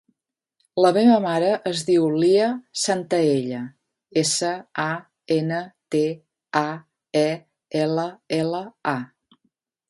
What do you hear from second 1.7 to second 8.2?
es diu Lea Santaella: essa, a, ena, te, a, e, ela,